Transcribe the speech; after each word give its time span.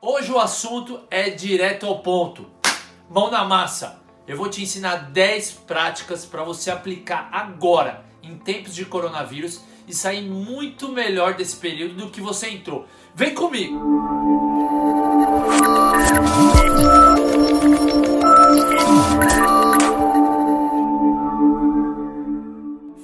Hoje 0.00 0.30
o 0.30 0.38
assunto 0.38 1.00
é 1.10 1.28
direto 1.28 1.84
ao 1.84 1.98
ponto. 1.98 2.46
Mão 3.10 3.32
na 3.32 3.42
massa. 3.42 4.00
Eu 4.28 4.36
vou 4.36 4.48
te 4.48 4.62
ensinar 4.62 5.10
10 5.10 5.50
práticas 5.66 6.24
para 6.24 6.44
você 6.44 6.70
aplicar 6.70 7.28
agora, 7.32 8.04
em 8.22 8.38
tempos 8.38 8.76
de 8.76 8.84
coronavírus, 8.84 9.60
e 9.88 9.92
sair 9.92 10.22
muito 10.22 10.88
melhor 10.88 11.34
desse 11.34 11.56
período 11.56 11.94
do 11.94 12.10
que 12.10 12.20
você 12.20 12.48
entrou. 12.48 12.86
Vem 13.12 13.34
comigo! 13.34 13.76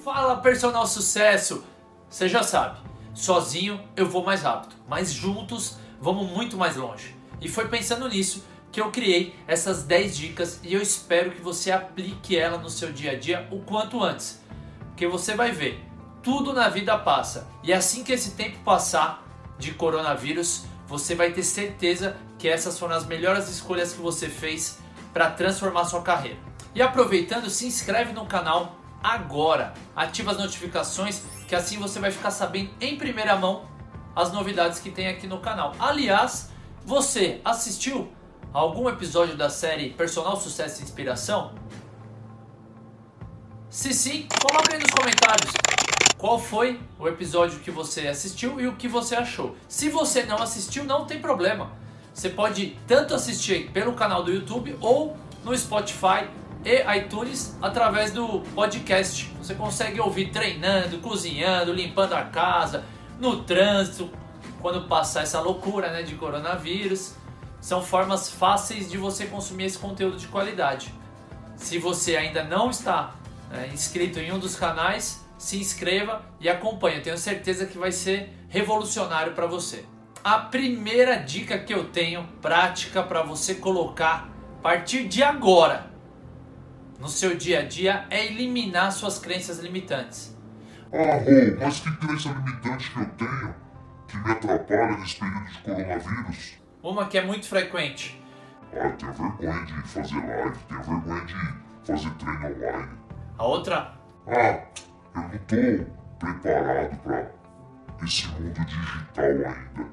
Fala 0.04 0.36
personal 0.36 0.86
sucesso! 0.86 1.64
Você 2.08 2.28
já 2.28 2.44
sabe, 2.44 2.78
sozinho 3.12 3.80
eu 3.96 4.08
vou 4.08 4.22
mais 4.22 4.42
rápido, 4.42 4.76
mas 4.86 5.12
juntos 5.12 5.82
vamos 6.00 6.30
muito 6.30 6.56
mais 6.56 6.76
longe. 6.76 7.14
E 7.40 7.48
foi 7.48 7.68
pensando 7.68 8.08
nisso 8.08 8.44
que 8.70 8.80
eu 8.80 8.90
criei 8.90 9.36
essas 9.46 9.84
10 9.84 10.16
dicas 10.16 10.60
e 10.62 10.74
eu 10.74 10.82
espero 10.82 11.30
que 11.30 11.40
você 11.40 11.70
aplique 11.70 12.36
ela 12.36 12.58
no 12.58 12.68
seu 12.68 12.92
dia 12.92 13.12
a 13.12 13.18
dia 13.18 13.48
o 13.50 13.60
quanto 13.60 14.02
antes. 14.02 14.42
Porque 14.88 15.06
você 15.06 15.34
vai 15.34 15.52
ver, 15.52 15.80
tudo 16.22 16.52
na 16.52 16.68
vida 16.68 16.96
passa. 16.98 17.46
E 17.62 17.72
assim 17.72 18.02
que 18.02 18.12
esse 18.12 18.32
tempo 18.32 18.58
passar 18.64 19.24
de 19.58 19.72
coronavírus, 19.72 20.64
você 20.86 21.14
vai 21.14 21.32
ter 21.32 21.42
certeza 21.42 22.16
que 22.38 22.48
essas 22.48 22.78
foram 22.78 22.96
as 22.96 23.06
melhores 23.06 23.48
escolhas 23.48 23.92
que 23.92 24.00
você 24.00 24.28
fez 24.28 24.78
para 25.12 25.30
transformar 25.30 25.84
sua 25.84 26.02
carreira. 26.02 26.38
E 26.74 26.82
aproveitando, 26.82 27.48
se 27.48 27.66
inscreve 27.66 28.12
no 28.12 28.26
canal 28.26 28.76
agora, 29.02 29.74
ativa 29.94 30.32
as 30.32 30.38
notificações, 30.38 31.22
que 31.46 31.54
assim 31.54 31.78
você 31.78 32.00
vai 32.00 32.10
ficar 32.10 32.30
sabendo 32.30 32.70
em 32.80 32.96
primeira 32.96 33.36
mão 33.36 33.66
as 34.14 34.32
novidades 34.32 34.78
que 34.78 34.90
tem 34.90 35.08
aqui 35.08 35.26
no 35.26 35.40
canal. 35.40 35.74
Aliás, 35.78 36.50
você 36.84 37.40
assistiu 37.44 38.12
algum 38.52 38.88
episódio 38.88 39.36
da 39.36 39.50
série 39.50 39.90
Personal 39.90 40.36
Sucesso 40.36 40.80
e 40.80 40.84
Inspiração? 40.84 41.54
Se 43.68 43.92
sim, 43.92 44.28
coloque 44.40 44.74
aí 44.74 44.80
nos 44.80 44.90
comentários 44.90 45.52
qual 46.16 46.38
foi 46.38 46.80
o 46.98 47.08
episódio 47.08 47.58
que 47.58 47.70
você 47.70 48.06
assistiu 48.06 48.60
e 48.60 48.66
o 48.66 48.76
que 48.76 48.86
você 48.86 49.16
achou. 49.16 49.56
Se 49.68 49.90
você 49.90 50.22
não 50.22 50.36
assistiu, 50.36 50.84
não 50.84 51.04
tem 51.04 51.20
problema. 51.20 51.72
Você 52.14 52.30
pode 52.30 52.78
tanto 52.86 53.14
assistir 53.14 53.70
pelo 53.72 53.94
canal 53.94 54.22
do 54.22 54.32
YouTube 54.32 54.76
ou 54.80 55.16
no 55.44 55.54
Spotify 55.54 56.28
e 56.64 56.96
iTunes 56.96 57.56
através 57.60 58.12
do 58.12 58.40
podcast. 58.54 59.30
Você 59.38 59.54
consegue 59.54 60.00
ouvir 60.00 60.30
treinando, 60.30 60.98
cozinhando, 60.98 61.72
limpando 61.72 62.14
a 62.14 62.22
casa, 62.22 62.84
no 63.18 63.42
trânsito, 63.44 64.10
quando 64.60 64.88
passar 64.88 65.22
essa 65.22 65.40
loucura 65.40 65.90
né, 65.90 66.02
de 66.02 66.14
coronavírus. 66.14 67.14
São 67.60 67.82
formas 67.82 68.30
fáceis 68.30 68.90
de 68.90 68.98
você 68.98 69.26
consumir 69.26 69.64
esse 69.64 69.78
conteúdo 69.78 70.16
de 70.16 70.26
qualidade. 70.28 70.92
Se 71.56 71.78
você 71.78 72.16
ainda 72.16 72.44
não 72.44 72.70
está 72.70 73.14
né, 73.50 73.70
inscrito 73.72 74.18
em 74.18 74.32
um 74.32 74.38
dos 74.38 74.56
canais, 74.56 75.24
se 75.38 75.58
inscreva 75.58 76.22
e 76.40 76.48
acompanhe. 76.48 76.96
Eu 76.96 77.02
tenho 77.02 77.18
certeza 77.18 77.66
que 77.66 77.78
vai 77.78 77.92
ser 77.92 78.32
revolucionário 78.48 79.32
para 79.32 79.46
você. 79.46 79.84
A 80.22 80.38
primeira 80.38 81.16
dica 81.16 81.58
que 81.58 81.74
eu 81.74 81.90
tenho 81.90 82.26
prática 82.40 83.02
para 83.02 83.22
você 83.22 83.54
colocar 83.54 84.30
a 84.58 84.62
partir 84.62 85.06
de 85.06 85.22
agora 85.22 85.90
no 86.98 87.08
seu 87.08 87.36
dia 87.36 87.58
a 87.60 87.62
dia 87.62 88.06
é 88.08 88.24
eliminar 88.24 88.90
suas 88.92 89.18
crenças 89.18 89.58
limitantes. 89.58 90.34
Ah, 90.96 91.16
Rô, 91.16 91.58
mas 91.60 91.80
que 91.80 91.96
crença 91.96 92.28
limitante 92.28 92.88
que 92.92 93.00
eu 93.00 93.06
tenho 93.16 93.54
que 94.06 94.16
me 94.16 94.30
atrapalha 94.30 94.96
nesse 94.96 95.16
período 95.16 95.46
de 95.50 95.58
coronavírus? 95.58 96.58
Uma 96.84 97.08
que 97.08 97.18
é 97.18 97.26
muito 97.26 97.48
frequente. 97.48 98.22
Ah, 98.72 98.90
tenho 98.90 99.12
vergonha 99.12 99.64
de 99.64 99.88
fazer 99.88 100.14
live, 100.14 100.56
tenho 100.68 100.82
vergonha 100.84 101.24
de 101.24 101.34
fazer 101.84 102.10
treino 102.10 102.46
online. 102.46 102.92
A 103.38 103.44
outra? 103.44 103.94
Ah, 104.28 104.60
eu 105.16 105.22
não 105.22 105.38
tô 105.48 105.84
preparado 106.20 106.96
para 106.98 107.30
esse 108.04 108.28
mundo 108.28 108.64
digital 108.64 109.24
ainda. 109.24 109.88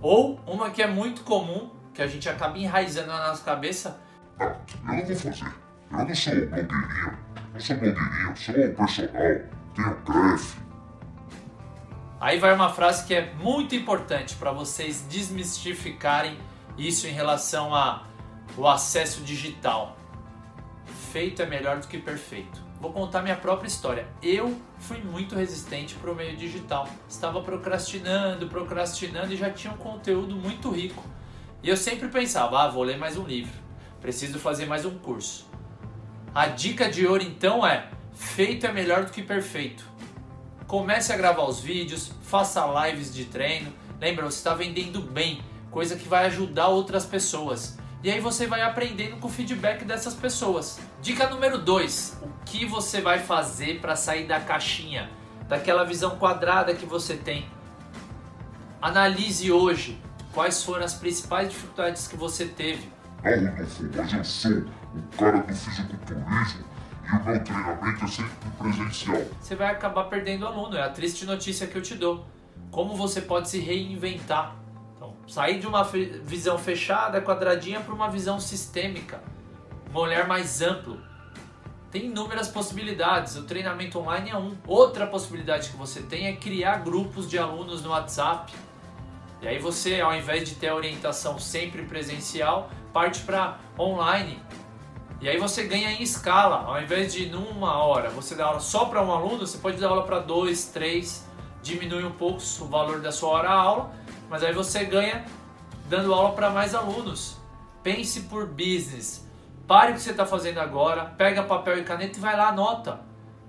Ou 0.00 0.40
uma 0.46 0.70
que 0.70 0.82
é 0.82 0.86
muito 0.86 1.24
comum, 1.24 1.70
que 1.92 2.00
a 2.00 2.06
gente 2.06 2.26
acaba 2.26 2.56
enraizando 2.56 3.08
na 3.08 3.28
nossa 3.28 3.44
cabeça. 3.44 4.00
Ah, 4.40 4.56
eu 4.88 4.96
não 4.96 5.04
vou 5.04 5.14
fazer. 5.14 5.52
Eu 5.90 5.98
não 6.06 6.14
sou 6.14 6.34
blogueirinho, 6.34 7.18
não 7.52 7.60
sou 7.60 7.76
blogueirinho, 7.76 8.34
sou 8.34 8.54
personal 8.74 9.61
Aí 12.20 12.38
vai 12.38 12.54
uma 12.54 12.70
frase 12.70 13.04
que 13.04 13.14
é 13.14 13.34
muito 13.34 13.74
importante 13.74 14.36
para 14.36 14.52
vocês 14.52 15.04
desmistificarem 15.08 16.38
isso 16.78 17.06
em 17.06 17.10
relação 17.10 17.74
ao 17.74 18.66
acesso 18.68 19.22
digital. 19.22 19.96
Feito 21.12 21.42
é 21.42 21.46
melhor 21.46 21.78
do 21.78 21.88
que 21.88 21.98
perfeito. 21.98 22.62
Vou 22.80 22.92
contar 22.92 23.22
minha 23.22 23.36
própria 23.36 23.68
história. 23.68 24.08
Eu 24.22 24.56
fui 24.78 24.98
muito 24.98 25.34
resistente 25.34 25.94
para 25.94 26.10
o 26.10 26.14
meio 26.14 26.36
digital. 26.36 26.88
Estava 27.08 27.40
procrastinando, 27.40 28.48
procrastinando 28.48 29.32
e 29.32 29.36
já 29.36 29.50
tinha 29.50 29.72
um 29.72 29.76
conteúdo 29.76 30.34
muito 30.34 30.70
rico. 30.70 31.04
E 31.62 31.68
eu 31.68 31.76
sempre 31.76 32.08
pensava, 32.08 32.62
ah, 32.62 32.68
vou 32.68 32.82
ler 32.82 32.98
mais 32.98 33.16
um 33.16 33.24
livro, 33.24 33.52
preciso 34.00 34.38
fazer 34.40 34.66
mais 34.66 34.84
um 34.84 34.98
curso. 34.98 35.48
A 36.34 36.46
dica 36.46 36.90
de 36.90 37.06
ouro 37.06 37.22
então 37.22 37.64
é 37.64 37.88
Feito 38.22 38.66
é 38.66 38.72
melhor 38.72 39.04
do 39.04 39.10
que 39.10 39.22
perfeito. 39.22 39.84
Comece 40.66 41.12
a 41.12 41.16
gravar 41.18 41.44
os 41.44 41.60
vídeos, 41.60 42.12
faça 42.22 42.64
lives 42.86 43.12
de 43.12 43.26
treino. 43.26 43.70
Lembra, 44.00 44.24
você 44.24 44.38
está 44.38 44.54
vendendo 44.54 45.02
bem, 45.02 45.42
coisa 45.70 45.96
que 45.96 46.08
vai 46.08 46.24
ajudar 46.26 46.68
outras 46.68 47.04
pessoas. 47.04 47.76
E 48.02 48.10
aí 48.10 48.20
você 48.20 48.46
vai 48.46 48.62
aprendendo 48.62 49.18
com 49.18 49.26
o 49.26 49.30
feedback 49.30 49.84
dessas 49.84 50.14
pessoas. 50.14 50.80
Dica 51.02 51.28
número 51.28 51.58
2: 51.58 52.22
o 52.22 52.30
que 52.46 52.64
você 52.64 53.02
vai 53.02 53.18
fazer 53.18 53.80
para 53.80 53.94
sair 53.96 54.26
da 54.26 54.40
caixinha, 54.40 55.10
daquela 55.46 55.84
visão 55.84 56.16
quadrada 56.16 56.74
que 56.74 56.86
você 56.86 57.16
tem? 57.16 57.46
Analise 58.80 59.52
hoje 59.52 60.00
quais 60.32 60.62
foram 60.64 60.86
as 60.86 60.94
principais 60.94 61.50
dificuldades 61.50 62.08
que 62.08 62.16
você 62.16 62.46
teve. 62.46 62.90
O 64.94 65.16
cara 65.18 65.38
do 65.38 65.54
fisiculturismo 65.54 66.71
o 67.16 67.24
meu 67.24 67.44
treinamento 67.44 68.04
é 68.04 68.08
sempre 68.08 68.50
presencial. 68.58 69.22
Você 69.40 69.54
vai 69.54 69.70
acabar 69.70 70.04
perdendo 70.04 70.46
aluno, 70.46 70.76
é 70.76 70.82
a 70.82 70.88
triste 70.88 71.24
notícia 71.26 71.66
que 71.66 71.76
eu 71.76 71.82
te 71.82 71.94
dou. 71.94 72.26
Como 72.70 72.96
você 72.96 73.20
pode 73.20 73.50
se 73.50 73.60
reinventar? 73.60 74.56
Então, 74.96 75.14
sair 75.28 75.58
de 75.58 75.66
uma 75.66 75.84
visão 75.84 76.56
fechada, 76.58 77.20
quadradinha, 77.20 77.80
para 77.80 77.94
uma 77.94 78.08
visão 78.08 78.40
sistêmica, 78.40 79.22
um 79.94 79.98
olhar 79.98 80.26
mais 80.26 80.62
amplo. 80.62 80.98
Tem 81.90 82.06
inúmeras 82.06 82.48
possibilidades, 82.48 83.36
o 83.36 83.42
treinamento 83.42 83.98
online 83.98 84.30
é 84.30 84.36
um. 84.36 84.56
Outra 84.66 85.06
possibilidade 85.06 85.68
que 85.68 85.76
você 85.76 86.00
tem 86.00 86.26
é 86.26 86.32
criar 86.34 86.78
grupos 86.78 87.28
de 87.28 87.38
alunos 87.38 87.82
no 87.82 87.90
WhatsApp. 87.90 88.54
E 89.42 89.48
aí 89.48 89.58
você, 89.58 90.00
ao 90.00 90.14
invés 90.14 90.48
de 90.48 90.54
ter 90.54 90.68
a 90.68 90.74
orientação 90.74 91.38
sempre 91.38 91.82
presencial, 91.82 92.70
parte 92.92 93.20
para 93.22 93.58
online 93.78 94.40
e 95.22 95.28
aí 95.28 95.38
você 95.38 95.62
ganha 95.62 95.88
em 95.92 96.02
escala, 96.02 96.64
ao 96.66 96.82
invés 96.82 97.12
de 97.12 97.26
numa 97.26 97.76
hora 97.84 98.10
você 98.10 98.34
dar 98.34 98.46
aula 98.46 98.58
só 98.58 98.86
para 98.86 99.00
um 99.00 99.12
aluno, 99.12 99.46
você 99.46 99.56
pode 99.56 99.80
dar 99.80 99.88
aula 99.88 100.02
para 100.02 100.18
dois, 100.18 100.64
três, 100.66 101.24
diminui 101.62 102.02
um 102.02 102.10
pouco 102.10 102.42
o 102.60 102.64
valor 102.64 103.00
da 103.00 103.12
sua 103.12 103.30
hora 103.30 103.48
aula, 103.48 103.92
mas 104.28 104.42
aí 104.42 104.52
você 104.52 104.84
ganha 104.84 105.24
dando 105.88 106.12
aula 106.12 106.32
para 106.32 106.50
mais 106.50 106.74
alunos. 106.74 107.38
Pense 107.84 108.22
por 108.22 108.48
business. 108.48 109.24
Pare 109.64 109.92
o 109.92 109.94
que 109.94 110.00
você 110.00 110.10
está 110.10 110.26
fazendo 110.26 110.58
agora, 110.58 111.04
pega 111.04 111.44
papel 111.44 111.78
e 111.78 111.84
caneta 111.84 112.18
e 112.18 112.20
vai 112.20 112.36
lá 112.36 112.48
anota. 112.48 113.00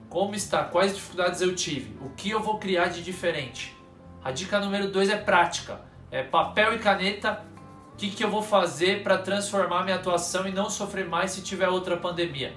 Como 0.09 0.35
está? 0.35 0.63
Quais 0.65 0.93
dificuldades 0.93 1.41
eu 1.41 1.55
tive? 1.55 1.97
O 2.05 2.09
que 2.11 2.29
eu 2.29 2.39
vou 2.39 2.59
criar 2.59 2.89
de 2.89 3.01
diferente? 3.01 3.75
A 4.23 4.29
dica 4.29 4.59
número 4.59 4.91
dois 4.91 5.09
é 5.09 5.17
prática. 5.17 5.81
É 6.11 6.21
papel 6.21 6.75
e 6.75 6.77
caneta 6.77 7.43
o 7.93 7.95
que, 7.95 8.09
que 8.09 8.23
eu 8.23 8.29
vou 8.29 8.41
fazer 8.41 9.03
para 9.03 9.19
transformar 9.19 9.83
minha 9.83 9.95
atuação 9.95 10.47
e 10.47 10.51
não 10.51 10.69
sofrer 10.69 11.07
mais 11.07 11.31
se 11.31 11.41
tiver 11.41 11.69
outra 11.69 11.95
pandemia? 11.95 12.55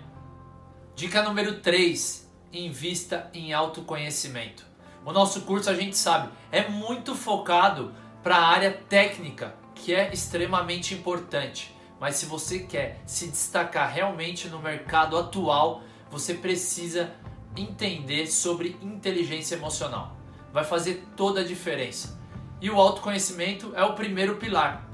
Dica 0.95 1.23
número 1.23 1.61
3: 1.61 2.33
invista 2.53 3.31
em 3.35 3.53
autoconhecimento. 3.53 4.65
O 5.05 5.13
nosso 5.13 5.43
curso, 5.43 5.69
a 5.69 5.75
gente 5.75 5.97
sabe, 5.97 6.31
é 6.51 6.67
muito 6.67 7.15
focado 7.15 7.95
para 8.23 8.37
a 8.37 8.47
área 8.49 8.73
técnica, 8.89 9.55
que 9.75 9.95
é 9.95 10.13
extremamente 10.13 10.95
importante. 10.95 11.77
Mas 12.01 12.17
se 12.17 12.27
você 12.27 12.61
quer 12.61 13.03
se 13.07 13.29
destacar 13.29 13.93
realmente 13.93 14.49
no 14.49 14.59
mercado 14.59 15.19
atual, 15.19 15.83
você 16.11 16.33
precisa 16.35 17.13
entender 17.55 18.27
sobre 18.27 18.77
inteligência 18.83 19.55
emocional. 19.55 20.17
Vai 20.53 20.65
fazer 20.65 21.07
toda 21.15 21.43
a 21.43 21.45
diferença. 21.45 22.19
E 22.61 22.71
o 22.71 22.81
autoconhecimento 22.81 23.73
é 23.77 23.85
o 23.85 23.95
primeiro 23.95 24.37
pilar. 24.37 24.87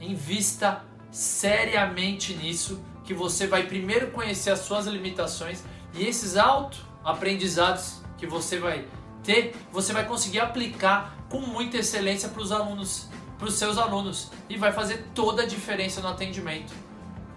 Invista 0.00 0.82
seriamente 1.10 2.34
nisso, 2.34 2.82
que 3.04 3.12
você 3.12 3.46
vai 3.46 3.66
primeiro 3.66 4.10
conhecer 4.10 4.50
as 4.50 4.60
suas 4.60 4.86
limitações 4.86 5.62
e 5.94 6.06
esses 6.06 6.36
auto-aprendizados 6.36 8.00
que 8.16 8.26
você 8.26 8.58
vai 8.58 8.86
ter, 9.22 9.54
você 9.72 9.92
vai 9.92 10.06
conseguir 10.06 10.40
aplicar 10.40 11.16
com 11.28 11.40
muita 11.40 11.78
excelência 11.78 12.28
para 12.28 12.42
os 12.42 12.52
alunos 12.52 13.08
para 13.40 13.48
os 13.48 13.54
seus 13.54 13.78
alunos 13.78 14.30
e 14.50 14.56
vai 14.58 14.70
fazer 14.70 15.06
toda 15.14 15.42
a 15.42 15.46
diferença 15.46 16.02
no 16.02 16.08
atendimento. 16.08 16.72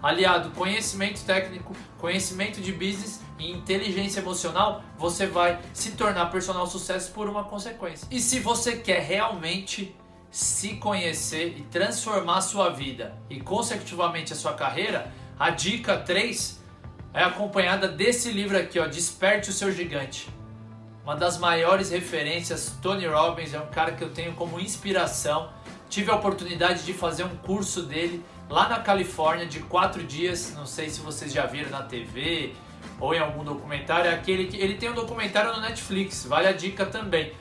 Aliado 0.02 0.50
conhecimento 0.50 1.24
técnico, 1.24 1.74
conhecimento 1.96 2.60
de 2.60 2.70
business 2.72 3.22
e 3.38 3.50
inteligência 3.50 4.20
emocional, 4.20 4.84
você 4.98 5.26
vai 5.26 5.58
se 5.72 5.92
tornar 5.92 6.26
personal 6.26 6.66
sucesso 6.66 7.10
por 7.12 7.26
uma 7.26 7.44
consequência. 7.44 8.06
E 8.10 8.20
se 8.20 8.38
você 8.38 8.76
quer 8.76 9.00
realmente 9.00 9.96
se 10.34 10.74
conhecer 10.74 11.54
e 11.56 11.62
transformar 11.62 12.38
a 12.38 12.40
sua 12.40 12.68
vida 12.68 13.14
e 13.30 13.38
consecutivamente 13.38 14.32
a 14.32 14.36
sua 14.36 14.52
carreira, 14.52 15.12
a 15.38 15.50
dica 15.50 15.96
3 15.96 16.60
é 17.12 17.22
acompanhada 17.22 17.86
desse 17.86 18.32
livro 18.32 18.58
aqui, 18.58 18.80
ó, 18.80 18.86
Desperte 18.88 19.50
o 19.50 19.52
seu 19.52 19.70
gigante. 19.70 20.28
Uma 21.04 21.14
das 21.14 21.38
maiores 21.38 21.90
referências, 21.90 22.76
Tony 22.82 23.06
Robbins 23.06 23.54
é 23.54 23.60
um 23.60 23.68
cara 23.68 23.92
que 23.92 24.02
eu 24.02 24.10
tenho 24.10 24.32
como 24.32 24.58
inspiração. 24.58 25.50
Tive 25.88 26.10
a 26.10 26.16
oportunidade 26.16 26.82
de 26.82 26.92
fazer 26.92 27.22
um 27.22 27.36
curso 27.36 27.82
dele 27.82 28.20
lá 28.50 28.68
na 28.68 28.80
Califórnia 28.80 29.46
de 29.46 29.60
quatro 29.60 30.02
dias. 30.02 30.52
Não 30.56 30.66
sei 30.66 30.90
se 30.90 30.98
vocês 30.98 31.32
já 31.32 31.46
viram 31.46 31.70
na 31.70 31.84
TV 31.84 32.54
ou 32.98 33.14
em 33.14 33.20
algum 33.20 33.44
documentário. 33.44 34.10
É 34.10 34.14
aquele 34.14 34.48
que 34.48 34.56
ele 34.56 34.74
tem 34.74 34.90
um 34.90 34.94
documentário 34.94 35.52
no 35.52 35.60
Netflix, 35.60 36.26
vale 36.26 36.48
a 36.48 36.52
dica 36.52 36.84
também. 36.84 37.32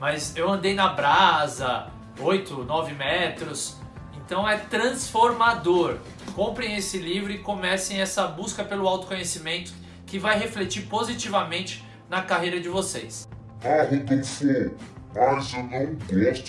Mas 0.00 0.34
eu 0.34 0.50
andei 0.50 0.74
na 0.74 0.88
brasa, 0.88 1.92
8, 2.20 2.64
9 2.64 2.94
metros. 2.94 3.76
Então 4.16 4.48
é 4.48 4.56
transformador. 4.56 5.98
Comprem 6.34 6.76
esse 6.76 6.98
livro 6.98 7.32
e 7.32 7.38
comecem 7.38 8.00
essa 8.00 8.26
busca 8.26 8.62
pelo 8.62 8.86
autoconhecimento 8.86 9.72
que 10.06 10.18
vai 10.18 10.38
refletir 10.38 10.86
positivamente 10.86 11.84
na 12.08 12.22
carreira 12.22 12.60
de 12.60 12.68
vocês. 12.68 13.28
Ah, 13.62 13.84
Rodolfo, 13.90 14.76
mas 15.14 15.52
eu 15.52 15.62
não 15.64 15.94
gosto 15.98 16.06
de 16.06 16.14
ler, 16.14 16.44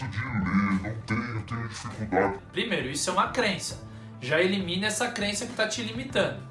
não 0.83 1.01
tenho, 1.07 1.41
tenho 1.43 1.67
dificuldade. 1.67 2.39
Primeiro, 2.51 2.89
isso 2.89 3.09
é 3.09 3.13
uma 3.13 3.29
crença. 3.29 3.83
Já 4.19 4.39
elimina 4.39 4.87
essa 4.87 5.07
crença 5.09 5.45
que 5.45 5.51
está 5.51 5.67
te 5.67 5.81
limitando. 5.81 6.41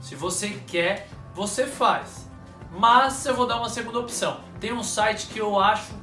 Se 0.00 0.14
você 0.14 0.50
quer, 0.66 1.08
você 1.34 1.66
faz. 1.66 2.28
Mas 2.70 3.24
eu 3.24 3.34
vou 3.34 3.46
dar 3.46 3.56
uma 3.56 3.70
segunda 3.70 4.00
opção. 4.00 4.40
Tem 4.60 4.72
um 4.72 4.82
site 4.82 5.28
que 5.28 5.38
eu 5.38 5.58
acho 5.58 5.94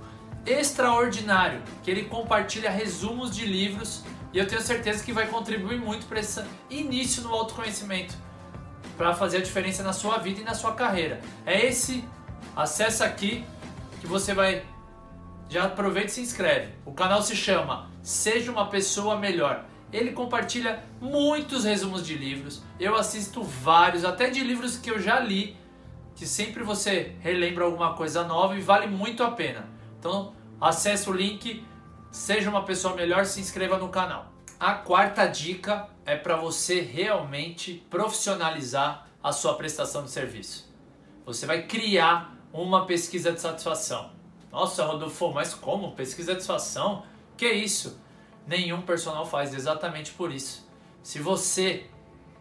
extraordinário, 0.45 1.61
que 1.83 1.91
ele 1.91 2.05
compartilha 2.05 2.69
resumos 2.69 3.35
de 3.35 3.45
livros 3.45 4.03
e 4.33 4.37
eu 4.37 4.47
tenho 4.47 4.61
certeza 4.61 5.03
que 5.03 5.11
vai 5.11 5.27
contribuir 5.27 5.79
muito 5.79 6.05
para 6.05 6.19
esse 6.19 6.41
início 6.69 7.21
no 7.23 7.33
autoconhecimento, 7.33 8.15
para 8.97 9.13
fazer 9.13 9.37
a 9.37 9.41
diferença 9.41 9.83
na 9.83 9.91
sua 9.91 10.17
vida 10.17 10.39
e 10.39 10.43
na 10.43 10.53
sua 10.53 10.73
carreira. 10.73 11.19
É 11.45 11.65
esse, 11.65 12.03
acessa 12.55 13.05
aqui 13.05 13.43
que 13.99 14.07
você 14.07 14.33
vai 14.33 14.63
já 15.49 15.65
aproveita 15.65 16.07
e 16.07 16.11
se 16.11 16.21
inscreve. 16.21 16.73
O 16.85 16.93
canal 16.93 17.21
se 17.21 17.35
chama 17.35 17.89
Seja 18.01 18.51
uma 18.51 18.67
pessoa 18.67 19.17
melhor. 19.17 19.65
Ele 19.91 20.11
compartilha 20.11 20.81
muitos 21.01 21.65
resumos 21.65 22.07
de 22.07 22.15
livros. 22.15 22.63
Eu 22.79 22.95
assisto 22.95 23.43
vários, 23.43 24.05
até 24.05 24.29
de 24.29 24.41
livros 24.41 24.77
que 24.77 24.89
eu 24.89 24.99
já 24.99 25.19
li, 25.19 25.57
que 26.15 26.25
sempre 26.25 26.63
você 26.63 27.15
relembra 27.19 27.65
alguma 27.65 27.93
coisa 27.93 28.23
nova 28.23 28.55
e 28.55 28.61
vale 28.61 28.87
muito 28.87 29.23
a 29.23 29.31
pena. 29.31 29.69
Então, 30.01 30.33
acesse 30.59 31.07
o 31.07 31.13
link, 31.13 31.63
seja 32.09 32.49
uma 32.49 32.65
pessoa 32.65 32.95
melhor, 32.95 33.23
se 33.23 33.39
inscreva 33.39 33.77
no 33.77 33.89
canal. 33.89 34.33
A 34.59 34.73
quarta 34.73 35.27
dica 35.27 35.89
é 36.07 36.15
para 36.15 36.35
você 36.35 36.81
realmente 36.81 37.85
profissionalizar 37.87 39.07
a 39.23 39.31
sua 39.31 39.53
prestação 39.53 40.03
de 40.03 40.09
serviço. 40.09 40.67
Você 41.23 41.45
vai 41.45 41.67
criar 41.67 42.35
uma 42.51 42.87
pesquisa 42.87 43.31
de 43.31 43.39
satisfação. 43.39 44.09
Nossa, 44.51 44.83
Rodolfo, 44.83 45.31
mas 45.31 45.53
como? 45.53 45.91
Pesquisa 45.91 46.33
de 46.33 46.41
satisfação? 46.41 47.05
Que 47.37 47.51
isso? 47.51 48.01
Nenhum 48.47 48.81
personal 48.81 49.23
faz 49.23 49.53
exatamente 49.53 50.13
por 50.13 50.31
isso. 50.31 50.67
Se 51.03 51.19
você 51.19 51.85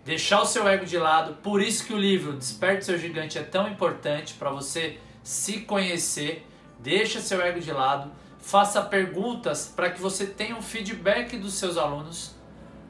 deixar 0.03 0.41
o 0.41 0.47
seu 0.47 0.67
ego 0.67 0.87
de 0.87 0.97
lado, 0.97 1.35
por 1.43 1.61
isso 1.61 1.85
que 1.85 1.93
o 1.93 1.99
livro 1.99 2.33
Desperte 2.33 2.87
Seu 2.87 2.97
Gigante 2.97 3.39
é 3.39 3.43
tão 3.43 3.69
importante 3.69 4.33
para 4.33 4.51
você 4.51 4.99
se 5.23 5.61
conhecer 5.61 6.47
deixa 6.83 7.21
seu 7.21 7.41
ego 7.41 7.61
de 7.61 7.73
lado, 7.73 8.11
faça 8.39 8.83
perguntas 8.83 9.73
para 9.75 9.91
que 9.91 10.01
você 10.01 10.27
tenha 10.27 10.57
um 10.57 10.63
feedback 10.63 11.37
dos 11.37 11.55
seus 11.55 11.77
alunos 11.77 12.35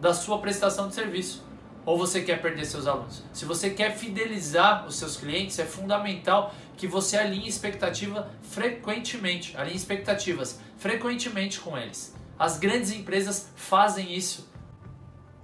da 0.00 0.14
sua 0.14 0.38
prestação 0.38 0.88
de 0.88 0.94
serviço. 0.94 1.48
Ou 1.84 1.96
você 1.96 2.20
quer 2.20 2.40
perder 2.40 2.66
seus 2.66 2.86
alunos? 2.86 3.24
Se 3.32 3.44
você 3.44 3.70
quer 3.70 3.96
fidelizar 3.96 4.86
os 4.86 4.96
seus 4.96 5.16
clientes, 5.16 5.58
é 5.58 5.64
fundamental 5.64 6.54
que 6.76 6.86
você 6.86 7.16
alinhe 7.16 7.48
expectativa 7.48 8.30
frequentemente, 8.42 9.56
alinhe 9.56 9.76
expectativas 9.76 10.60
frequentemente 10.76 11.58
com 11.60 11.76
eles. 11.76 12.14
As 12.38 12.58
grandes 12.58 12.92
empresas 12.92 13.50
fazem 13.56 14.14
isso. 14.14 14.50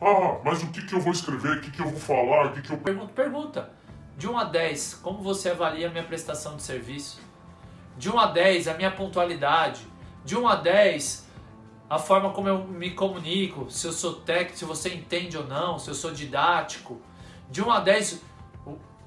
Ah, 0.01 0.39
mas 0.45 0.63
o 0.63 0.69
que, 0.69 0.87
que 0.87 0.95
eu 0.95 1.01
vou 1.01 1.13
escrever? 1.13 1.57
O 1.57 1.61
que, 1.61 1.71
que 1.71 1.81
eu 1.81 1.89
vou 1.89 1.99
falar? 1.99 2.47
O 2.47 2.53
que, 2.53 2.63
que 2.63 2.71
eu... 2.71 2.79
Pergunta, 2.79 3.13
pergunta. 3.13 3.71
De 4.17 4.29
1 4.29 4.39
a 4.39 4.45
10, 4.45 4.95
como 5.03 5.23
você 5.23 5.51
avalia 5.51 5.89
a 5.89 5.91
minha 5.91 6.05
prestação 6.05 6.57
de 6.57 6.63
serviço? 6.63 7.21
De 7.97 8.11
1 8.11 8.19
a 8.19 8.27
10, 8.27 8.69
a 8.69 8.75
minha 8.75 8.91
pontualidade. 8.91 9.81
De 10.25 10.37
1 10.37 10.49
a 10.49 10.57
10, 10.57 11.27
a 11.89 11.99
forma 11.99 12.31
como 12.31 12.49
eu 12.49 12.65
me 12.65 12.91
comunico, 12.91 13.71
se 13.71 13.87
eu 13.87 13.93
sou 13.93 14.15
técnico, 14.15 14.59
se 14.59 14.65
você 14.65 14.93
entende 14.93 15.39
ou 15.39 15.47
não, 15.47 15.79
se 15.79 15.89
eu 15.89 15.95
sou 15.95 16.11
didático. 16.11 17.01
De 17.49 17.63
1 17.63 17.71
a 17.71 17.81
10, 17.81 18.23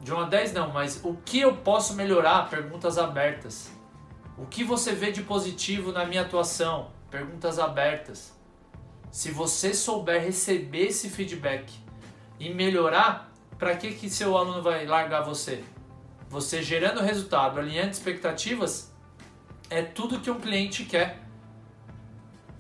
de 0.02 0.14
1 0.14 0.20
a 0.20 0.24
10 0.24 0.54
não, 0.54 0.72
mas 0.72 1.02
o 1.04 1.16
que 1.26 1.40
eu 1.40 1.58
posso 1.58 1.94
melhorar? 1.94 2.50
Perguntas 2.50 2.98
abertas. 2.98 3.72
O 4.38 4.46
que 4.46 4.64
você 4.64 4.94
vê 4.94 5.12
de 5.12 5.22
positivo 5.22 5.92
na 5.92 6.06
minha 6.06 6.22
atuação? 6.22 6.92
Perguntas 7.12 7.60
abertas. 7.60 8.34
Se 9.12 9.32
você 9.32 9.74
souber 9.74 10.22
receber 10.22 10.88
esse 10.88 11.10
feedback 11.10 11.74
e 12.40 12.54
melhorar, 12.54 13.30
para 13.58 13.76
que 13.76 13.92
que 13.92 14.10
seu 14.10 14.38
aluno 14.38 14.62
vai 14.62 14.86
largar 14.86 15.22
você? 15.22 15.64
Você 16.30 16.62
gerando 16.62 17.02
resultado, 17.02 17.60
alinhando 17.60 17.90
expectativas, 17.90 18.94
é 19.68 19.82
tudo 19.82 20.20
que 20.20 20.30
um 20.30 20.40
cliente 20.40 20.86
quer 20.86 21.24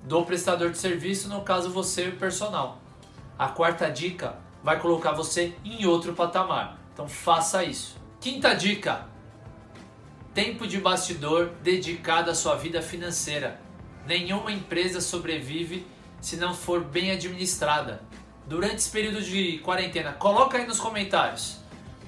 do 0.03 0.25
prestador 0.25 0.71
de 0.71 0.77
serviço, 0.79 1.29
no 1.29 1.41
caso 1.41 1.69
você 1.69 2.07
o 2.07 2.15
personal. 2.15 2.81
A 3.37 3.47
quarta 3.49 3.87
dica 3.91 4.37
vai 4.63 4.79
colocar 4.79 5.11
você 5.11 5.53
em 5.63 5.85
outro 5.85 6.13
patamar. 6.13 6.79
Então 6.91 7.07
faça 7.07 7.63
isso. 7.63 7.95
Quinta 8.19 8.55
dica: 8.55 9.07
tempo 10.33 10.65
de 10.65 10.79
bastidor 10.79 11.51
dedicado 11.61 12.31
à 12.31 12.35
sua 12.35 12.55
vida 12.55 12.81
financeira. 12.81 13.61
Nenhuma 14.07 14.51
empresa 14.51 14.99
sobrevive 14.99 15.85
se 16.19 16.37
não 16.37 16.55
for 16.55 16.83
bem 16.83 17.11
administrada. 17.11 18.01
Durante 18.47 18.77
esse 18.77 18.89
período 18.89 19.21
de 19.21 19.59
quarentena, 19.59 20.13
coloca 20.13 20.57
aí 20.57 20.65
nos 20.65 20.79
comentários 20.79 21.59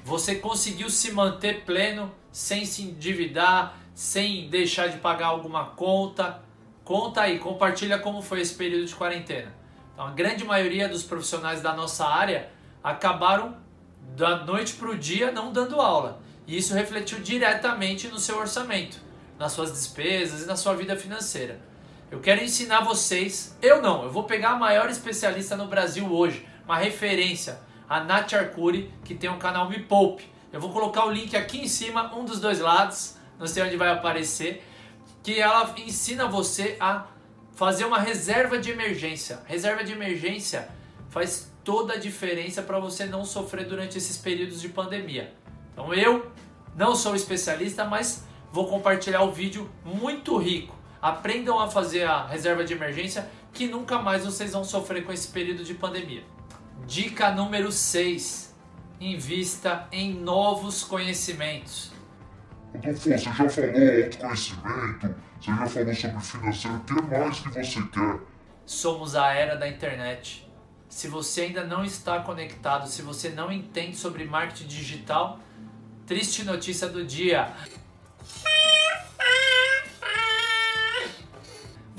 você 0.03 0.36
conseguiu 0.36 0.89
se 0.89 1.12
manter 1.12 1.63
pleno 1.63 2.12
sem 2.31 2.65
se 2.65 2.84
endividar, 2.84 3.77
sem 3.93 4.50
deixar 4.50 4.88
de 4.88 4.98
pagar 4.98 5.27
alguma 5.27 5.65
conta. 5.65 6.41
Conta 6.84 7.22
aí, 7.22 7.39
compartilha 7.39 8.00
como 8.00 8.22
foi 8.22 8.41
esse 8.41 8.55
período 8.55 8.86
de 8.86 8.96
quarentena. 8.96 9.53
Então, 9.93 10.08
a 10.08 10.12
grande 10.12 10.43
maioria 10.43 10.89
dos 10.89 11.03
profissionais 11.03 11.62
da 11.62 11.74
nossa 11.74 12.05
área 12.05 12.50
acabaram 12.84 13.55
da 14.15 14.43
noite 14.43 14.74
para 14.74 14.89
o 14.89 14.98
dia 14.98 15.31
não 15.31 15.51
dando 15.51 15.79
aula. 15.79 16.22
E 16.48 16.58
isso 16.58 16.74
refletiu 16.74 17.20
diretamente 17.20 18.08
no 18.08 18.20
seu 18.20 18.38
orçamento, 18.38 19.00
nas 19.38 19.51
suas 19.51 19.72
despesas 19.72 20.43
e 20.43 20.48
na 20.48 20.55
sua 20.55 20.74
vida 20.74 20.96
financeira. 20.96 21.60
Eu 22.10 22.20
quero 22.20 22.43
ensinar 22.43 22.81
vocês, 22.81 23.58
eu 23.62 23.81
não, 23.81 24.03
eu 24.03 24.10
vou 24.10 24.24
pegar 24.24 24.51
a 24.51 24.55
maior 24.58 24.89
especialista 24.89 25.55
no 25.55 25.67
Brasil 25.67 26.12
hoje, 26.12 26.46
uma 26.65 26.77
referência 26.77 27.60
a 27.91 28.00
Nath 28.00 28.31
Arcuri, 28.31 28.89
que 29.03 29.13
tem 29.13 29.29
um 29.29 29.38
canal 29.38 29.69
Me 29.69 29.77
Poupe. 29.77 30.24
Eu 30.53 30.62
vou 30.62 30.71
colocar 30.71 31.05
o 31.05 31.12
link 31.12 31.36
aqui 31.36 31.60
em 31.60 31.67
cima, 31.67 32.15
um 32.15 32.24
dos 32.24 32.39
dois 32.39 32.62
lados, 32.62 33.17
não 33.38 33.45
sei 33.45 33.63
onde 33.63 33.75
vai 33.75 33.89
aparecer, 33.89 34.65
que 35.21 35.38
ela 35.38 35.75
ensina 35.77 36.25
você 36.25 36.77
a 36.79 37.05
fazer 37.53 37.83
uma 37.83 38.00
reserva 38.00 38.57
de 38.57 38.71
emergência. 38.71 39.41
Reserva 39.45 39.83
de 39.83 39.91
emergência 39.91 40.69
faz 41.10 41.51
toda 41.65 41.95
a 41.95 41.98
diferença 41.98 42.62
para 42.62 42.79
você 42.79 43.07
não 43.07 43.25
sofrer 43.25 43.65
durante 43.65 43.98
esses 43.98 44.15
períodos 44.15 44.62
de 44.62 44.69
pandemia. 44.69 45.33
Então 45.74 45.93
eu 45.93 46.31
não 46.74 46.95
sou 46.95 47.13
especialista, 47.13 47.83
mas 47.83 48.24
vou 48.53 48.69
compartilhar 48.69 49.24
o 49.24 49.33
vídeo 49.33 49.69
muito 49.83 50.38
rico. 50.38 50.74
Aprendam 51.01 51.60
a 51.60 51.69
fazer 51.69 52.03
a 52.03 52.25
reserva 52.25 52.63
de 52.63 52.71
emergência 52.71 53.29
que 53.51 53.67
nunca 53.67 54.00
mais 54.00 54.24
vocês 54.24 54.53
vão 54.53 54.63
sofrer 54.63 55.03
com 55.03 55.12
esse 55.12 55.27
período 55.27 55.65
de 55.65 55.74
pandemia. 55.74 56.24
Dica 56.85 57.31
número 57.31 57.71
6: 57.71 58.55
invista 59.00 59.88
em 59.91 60.13
novos 60.13 60.83
conhecimentos. 60.83 61.91
Rodolfo, 62.73 62.93
você 62.93 63.17
já 63.17 63.33
falou 63.33 63.51
autoconhecimento, 63.51 65.15
você 65.39 65.93
já 65.93 66.09
falou 66.09 66.21
sobre 66.21 66.50
financeiro, 66.50 66.77
o 66.77 66.79
que 66.81 67.17
mais 67.17 67.39
que 67.39 67.50
você 67.50 67.81
quer? 67.89 68.19
Somos 68.65 69.15
a 69.15 69.33
era 69.33 69.55
da 69.55 69.67
internet. 69.67 70.50
Se 70.88 71.07
você 71.07 71.41
ainda 71.41 71.63
não 71.63 71.83
está 71.83 72.19
conectado, 72.19 72.88
se 72.88 73.01
você 73.01 73.29
não 73.29 73.51
entende 73.51 73.95
sobre 73.95 74.25
marketing 74.25 74.67
digital, 74.67 75.39
triste 76.05 76.43
notícia 76.43 76.88
do 76.88 77.05
dia. 77.05 77.53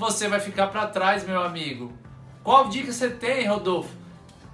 você 0.02 0.26
vai 0.26 0.40
ficar 0.40 0.66
para 0.66 0.88
trás, 0.88 1.24
meu 1.24 1.40
amigo. 1.40 1.92
Qual 2.42 2.68
dica 2.68 2.92
você 2.92 3.08
tem, 3.08 3.46
Rodolfo? 3.46 4.01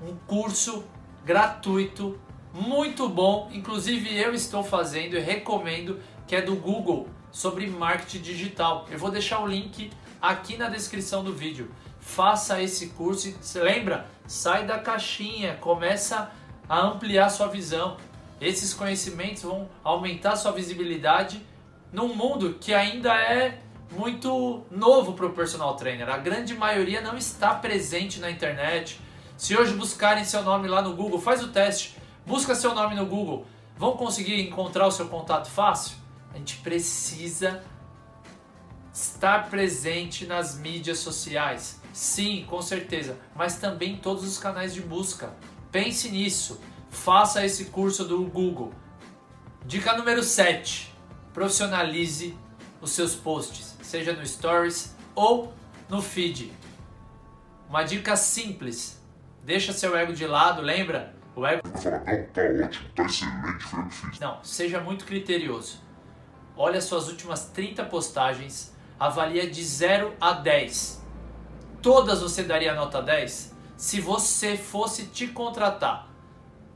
Um 0.01 0.15
curso 0.27 0.85
gratuito, 1.25 2.19
muito 2.53 3.09
bom, 3.09 3.51
inclusive 3.53 4.17
eu 4.17 4.33
estou 4.33 4.63
fazendo 4.63 5.17
e 5.17 5.21
recomendo, 5.21 6.01
que 6.27 6.37
é 6.37 6.43
do 6.43 6.55
Google, 6.57 7.09
sobre 7.31 7.67
marketing 7.67 8.21
digital. 8.21 8.87
Eu 8.91 8.99
vou 8.99 9.11
deixar 9.11 9.41
o 9.41 9.47
link 9.47 9.91
aqui 10.21 10.57
na 10.57 10.69
descrição 10.69 11.23
do 11.25 11.33
vídeo. 11.33 11.71
Faça 12.01 12.63
esse 12.63 12.89
curso, 12.91 13.33
você 13.41 13.61
lembra? 13.61 14.09
Sai 14.27 14.67
da 14.67 14.79
caixinha, 14.79 15.57
começa 15.57 16.31
a 16.69 16.81
ampliar 16.81 17.29
sua 17.29 17.49
visão. 17.49 17.97
Esses 18.41 18.73
conhecimentos 18.73 19.43
vão 19.43 19.69
aumentar 19.83 20.37
sua 20.37 20.53
visibilidade 20.53 21.45
num 21.93 22.15
mundo 22.15 22.57
que 22.61 22.73
ainda 22.73 23.15
é 23.15 23.61
muito 23.91 24.63
novo 24.71 25.15
para 25.15 25.27
o 25.27 25.33
personal 25.33 25.75
trainer. 25.77 26.09
A 26.09 26.19
grande 26.19 26.55
maioria 26.55 27.01
não 27.01 27.17
está 27.17 27.55
presente 27.55 28.21
na 28.21 28.31
internet. 28.31 29.01
Se 29.39 29.57
hoje 29.57 29.73
buscarem 29.75 30.25
seu 30.25 30.43
nome 30.43 30.67
lá 30.67 30.83
no 30.83 30.97
Google, 30.97 31.21
faz 31.21 31.41
o 31.45 31.49
teste, 31.49 31.97
busca 32.27 32.57
seu 32.57 32.75
nome 32.75 32.97
no 32.97 33.07
Google, 33.07 33.47
vão 33.77 33.97
conseguir 33.97 34.41
encontrar 34.41 34.85
o 34.89 34.91
seu 34.91 35.07
contato 35.07 35.49
fácil? 35.49 35.97
A 36.35 36.39
gente 36.39 36.57
precisa 36.57 37.63
estar 38.93 39.49
presente 39.49 40.27
nas 40.27 40.59
mídias 40.59 40.99
sociais. 40.99 41.81
Sim, 41.93 42.45
com 42.49 42.61
certeza, 42.61 43.17
mas 43.37 43.55
também 43.59 43.93
em 43.93 43.97
todos 43.99 44.25
os 44.25 44.39
canais 44.39 44.75
de 44.75 44.81
busca. 44.81 45.33
Pense 45.71 46.11
nisso. 46.11 46.61
Faça 46.91 47.47
esse 47.47 47.67
curso 47.67 48.05
do 48.05 48.25
Google. 48.25 48.73
Dica 49.65 49.97
número 49.97 50.23
7. 50.23 50.93
Profissionalize 51.33 52.37
os 52.81 52.91
seus 52.91 53.15
posts, 53.15 53.77
seja 53.83 54.13
no 54.13 54.27
Stories 54.27 54.97
ou 55.15 55.53
no 55.89 56.03
feed. 56.03 56.53
Uma 57.69 57.85
dica 57.85 58.17
simples. 58.17 58.98
Deixa 59.49 59.73
seu 59.73 59.97
ego 59.97 60.13
de 60.13 60.27
lado, 60.27 60.61
lembra? 60.61 61.15
O 61.35 61.47
ego. 61.47 61.67
Fala, 61.67 62.01
não, 62.01 62.27
tá 62.27 62.43
ótimo, 62.67 62.89
tá 62.95 63.05
excelente, 63.05 63.65
foi. 63.65 64.11
Não, 64.21 64.45
seja 64.45 64.79
muito 64.79 65.07
criterioso. 65.07 65.81
Olha 66.55 66.83
suas 66.83 67.09
últimas 67.09 67.47
30 67.47 67.83
postagens, 67.85 68.77
avalia 69.01 69.49
de 69.51 69.65
0 69.65 70.13
a 70.21 70.35
10. 70.35 71.03
Todas 71.81 72.21
você 72.21 72.43
daria 72.43 72.75
nota 72.75 73.01
10? 73.01 73.57
Se 73.75 74.03
você 74.03 74.55
fosse 74.55 75.07
te 75.07 75.29
contratar, 75.29 76.11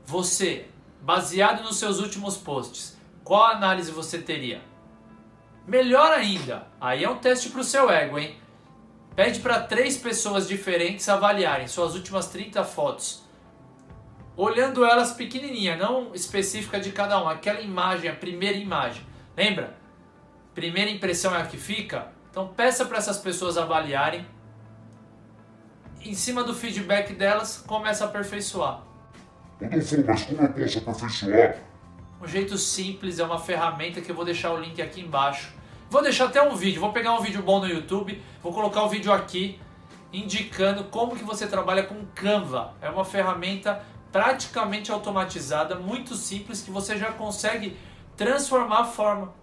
você, 0.03 0.65
baseado 0.99 1.61
nos 1.61 1.77
seus 1.77 1.99
últimos 1.99 2.37
posts, 2.37 2.97
qual 3.23 3.51
análise 3.51 3.91
você 3.91 4.17
teria? 4.17 4.63
Melhor 5.67 6.11
ainda, 6.11 6.65
aí 6.81 7.03
é 7.03 7.09
um 7.09 7.19
teste 7.19 7.49
para 7.49 7.61
o 7.61 7.63
seu 7.63 7.87
ego, 7.91 8.17
hein? 8.17 8.35
Pede 9.15 9.39
para 9.41 9.59
três 9.59 9.95
pessoas 9.95 10.47
diferentes 10.47 11.07
avaliarem 11.07 11.67
suas 11.67 11.93
últimas 11.93 12.27
30 12.29 12.63
fotos, 12.63 13.23
olhando 14.35 14.83
elas 14.83 15.11
pequenininha, 15.11 15.75
não 15.75 16.15
específica 16.15 16.79
de 16.79 16.91
cada 16.91 17.21
uma, 17.21 17.33
aquela 17.33 17.61
imagem, 17.61 18.09
a 18.09 18.15
primeira 18.15 18.57
imagem. 18.57 19.05
Lembra? 19.37 19.75
Primeira 20.55 20.89
impressão 20.89 21.35
é 21.35 21.41
a 21.41 21.45
que 21.45 21.57
fica. 21.57 22.07
Então 22.31 22.47
peça 22.47 22.85
para 22.85 22.97
essas 22.97 23.19
pessoas 23.19 23.55
avaliarem. 23.55 24.25
Em 26.01 26.15
cima 26.15 26.43
do 26.43 26.53
feedback 26.55 27.13
delas, 27.13 27.63
começa 27.67 28.05
a 28.05 28.07
aperfeiçoar. 28.07 28.81
Rodolfo, 29.61 30.03
mas 30.07 30.23
como 30.23 30.41
eu 30.41 30.81
posso 30.81 31.05
aperfeiçoar? 31.05 31.57
Um 32.21 32.27
jeito 32.27 32.57
simples, 32.57 33.19
é 33.19 33.23
uma 33.23 33.39
ferramenta 33.39 34.01
que 34.01 34.09
eu 34.09 34.15
vou 34.15 34.25
deixar 34.25 34.51
o 34.51 34.59
link 34.59 34.81
aqui 34.81 35.01
embaixo. 35.01 35.53
Vou 35.93 36.01
deixar 36.01 36.25
até 36.25 36.41
um 36.41 36.55
vídeo, 36.55 36.81
vou 36.81 36.91
pegar 36.91 37.13
um 37.13 37.21
vídeo 37.21 37.43
bom 37.43 37.59
no 37.59 37.67
YouTube, 37.67 38.19
vou 38.41 38.51
colocar 38.51 38.81
o 38.81 38.87
um 38.87 38.89
vídeo 38.89 39.13
aqui 39.13 39.59
indicando 40.11 40.85
como 40.85 41.15
que 41.15 41.23
você 41.23 41.45
trabalha 41.45 41.83
com 41.83 42.03
Canva. 42.15 42.73
É 42.81 42.89
uma 42.89 43.05
ferramenta 43.05 43.79
praticamente 44.11 44.91
automatizada, 44.91 45.75
muito 45.75 46.15
simples 46.15 46.63
que 46.63 46.71
você 46.71 46.97
já 46.97 47.11
consegue 47.11 47.77
transformar 48.17 48.79
a 48.79 48.85
forma 48.85 49.35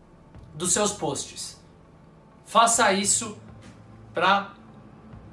dos 0.53 0.73
seus 0.73 0.93
posts. 0.93 1.63
Faça 2.45 2.93
isso 2.93 3.39
para 4.13 4.51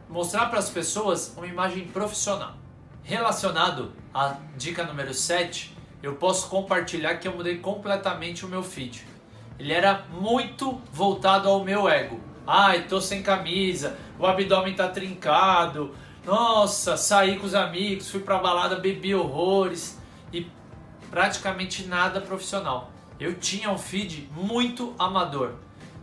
mostrar 0.08 0.46
para 0.52 0.60
as 0.60 0.70
pessoas 0.70 1.34
uma 1.36 1.48
imagem 1.48 1.88
profissional. 1.88 2.54
Relacionado 3.02 3.92
à 4.14 4.36
dica 4.56 4.84
número 4.84 5.16
7, 5.16 5.76
eu 6.04 6.14
posso 6.14 6.48
compartilhar 6.48 7.16
que 7.16 7.28
eu 7.28 7.36
mudei 7.36 7.58
completamente 7.58 8.46
o 8.46 8.48
meu 8.48 8.62
feed. 8.62 9.17
Ele 9.60 9.74
era 9.74 10.06
muito 10.12 10.82
voltado 10.92 11.50
ao 11.50 11.64
meu 11.64 11.90
ego. 11.90 12.20
Ai, 12.46 12.84
tô 12.84 13.02
sem 13.02 13.22
camisa, 13.22 13.98
o 14.18 14.26
abdômen 14.26 14.76
tá 14.76 14.88
trincado. 14.88 15.94
Nossa, 16.26 16.96
saí 16.96 17.38
com 17.38 17.46
os 17.46 17.56
amigos, 17.56 18.10
fui 18.10 18.20
pra 18.20 18.38
balada, 18.38 18.76
bebi 18.78 19.16
horrores 19.16 20.00
e 20.32 20.46
praticamente 21.10 21.86
nada 21.88 22.22
profissional. 22.22 22.92
Eu 23.20 23.34
tinha 23.36 23.72
um 23.72 23.78
feed 23.78 24.30
muito 24.36 24.94
amador. 25.00 25.56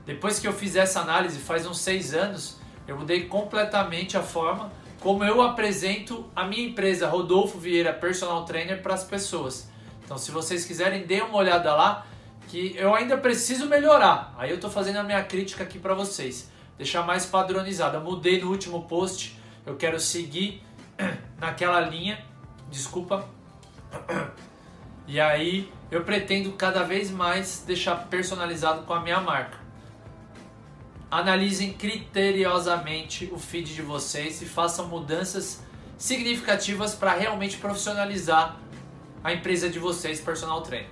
Depois 0.04 0.38
que 0.38 0.48
eu 0.48 0.52
fiz 0.52 0.76
essa 0.76 1.00
análise, 1.00 1.38
faz 1.38 1.66
uns 1.66 1.78
seis 1.78 2.12
anos, 2.12 2.58
eu 2.86 2.98
mudei 2.98 3.24
completamente 3.26 4.16
a 4.16 4.22
forma 4.22 4.70
como 5.04 5.22
eu 5.22 5.42
apresento 5.42 6.24
a 6.34 6.44
minha 6.44 6.66
empresa 6.66 7.06
Rodolfo 7.06 7.58
Vieira 7.58 7.92
Personal 7.92 8.42
Trainer 8.46 8.82
para 8.82 8.94
as 8.94 9.04
pessoas. 9.04 9.70
Então, 10.02 10.16
se 10.16 10.30
vocês 10.30 10.64
quiserem, 10.64 11.06
dê 11.06 11.20
uma 11.20 11.36
olhada 11.36 11.74
lá, 11.74 12.06
que 12.48 12.74
eu 12.76 12.94
ainda 12.94 13.16
preciso 13.16 13.66
melhorar. 13.66 14.34
Aí 14.38 14.50
eu 14.50 14.56
estou 14.56 14.70
fazendo 14.70 14.96
a 14.96 15.02
minha 15.02 15.22
crítica 15.24 15.64
aqui 15.64 15.78
para 15.78 15.94
vocês, 15.94 16.50
deixar 16.76 17.02
mais 17.02 17.26
padronizado. 17.26 17.96
Eu 17.96 18.00
mudei 18.02 18.40
no 18.40 18.50
último 18.50 18.84
post, 18.84 19.38
eu 19.66 19.76
quero 19.76 19.98
seguir 19.98 20.62
naquela 21.38 21.80
linha. 21.80 22.24
Desculpa. 22.70 23.28
E 25.06 25.20
aí 25.20 25.70
eu 25.90 26.02
pretendo 26.02 26.52
cada 26.52 26.82
vez 26.82 27.10
mais 27.10 27.62
deixar 27.66 27.94
personalizado 28.06 28.84
com 28.84 28.94
a 28.94 29.00
minha 29.00 29.20
marca. 29.20 29.58
Analisem 31.10 31.74
criteriosamente 31.74 33.28
o 33.30 33.38
feed 33.38 33.74
de 33.74 33.82
vocês 33.82 34.40
e 34.40 34.46
façam 34.46 34.88
mudanças 34.88 35.62
significativas 35.98 36.94
para 36.94 37.12
realmente 37.12 37.58
profissionalizar 37.58 38.56
a 39.22 39.32
empresa 39.32 39.68
de 39.68 39.78
vocês, 39.78 40.20
personal 40.20 40.62
trainer. 40.62 40.88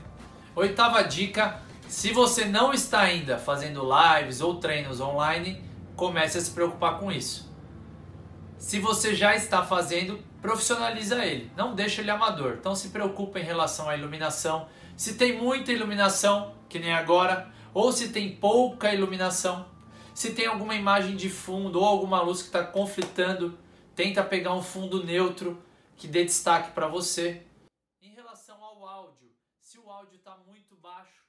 Oitava 0.55 1.03
dica: 1.03 1.63
se 1.89 2.13
você 2.13 2.45
não 2.45 2.73
está 2.73 3.01
ainda 3.01 3.39
fazendo 3.39 3.83
lives 3.83 4.41
ou 4.41 4.57
treinos 4.57 5.01
online, 5.01 5.63
comece 5.97 6.39
a 6.39 6.41
se 6.41 6.51
preocupar 6.51 6.99
com 6.99 7.11
isso. 7.11 7.51
Se 8.59 8.79
você 8.79 9.15
já 9.15 9.35
está 9.35 9.65
fazendo, 9.65 10.23
profissionaliza 10.41 11.25
ele, 11.25 11.51
não 11.57 11.75
deixa 11.75 12.01
ele 12.01 12.11
amador. 12.11 12.57
Então 12.59 12.75
se 12.75 12.91
preocupa 12.91 13.41
em 13.41 13.45
relação 13.45 13.89
à 13.89 13.97
iluminação. 13.97 14.69
Se 14.97 15.15
tem 15.15 15.37
muita 15.37 15.73
iluminação, 15.73 16.55
que 16.69 16.79
nem 16.79 16.93
agora, 16.93 17.51
ou 17.75 17.91
se 17.91 18.11
tem 18.11 18.37
pouca 18.37 18.93
iluminação, 18.93 19.67
se 20.15 20.35
tem 20.35 20.47
alguma 20.47 20.75
imagem 20.75 21.17
de 21.17 21.29
fundo 21.31 21.81
ou 21.81 21.85
alguma 21.85 22.21
luz 22.21 22.41
que 22.41 22.49
está 22.49 22.63
conflitando, 22.63 23.59
tenta 23.95 24.23
pegar 24.23 24.55
um 24.55 24.63
fundo 24.63 25.03
neutro 25.03 25.63
que 25.97 26.07
dê 26.07 26.25
destaque 26.25 26.73
para 26.73 26.87
você. 26.87 27.47
Em 28.01 28.15
relação 28.15 28.63
ao 28.63 28.87
áudio, 28.87 29.31
se 29.59 29.79
o 29.79 29.91
áudio 29.91 30.17
está 30.17 30.37
muito 30.47 30.77
baixo, 30.77 31.23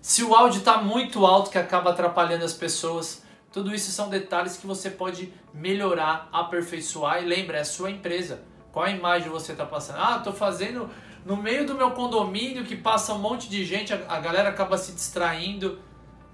se 0.00 0.22
o 0.24 0.34
áudio 0.34 0.58
está 0.58 0.80
muito 0.80 1.26
alto 1.26 1.50
que 1.50 1.58
acaba 1.58 1.90
atrapalhando 1.90 2.44
as 2.44 2.54
pessoas, 2.54 3.22
tudo 3.52 3.74
isso 3.74 3.90
são 3.90 4.08
detalhes 4.08 4.56
que 4.56 4.66
você 4.66 4.90
pode 4.90 5.32
melhorar, 5.52 6.28
aperfeiçoar 6.32 7.22
e 7.22 7.26
lembra, 7.26 7.58
é 7.58 7.60
a 7.60 7.64
sua 7.64 7.90
empresa. 7.90 8.42
Qual 8.72 8.84
a 8.84 8.90
imagem 8.90 9.28
você 9.28 9.52
está 9.52 9.66
passando? 9.66 9.98
Ah, 9.98 10.16
estou 10.18 10.32
fazendo 10.32 10.88
no 11.24 11.36
meio 11.36 11.66
do 11.66 11.74
meu 11.74 11.90
condomínio 11.90 12.64
que 12.64 12.76
passa 12.76 13.12
um 13.12 13.18
monte 13.18 13.48
de 13.48 13.64
gente, 13.64 13.92
a, 13.92 14.00
a 14.08 14.20
galera 14.20 14.48
acaba 14.48 14.78
se 14.78 14.92
distraindo. 14.92 15.78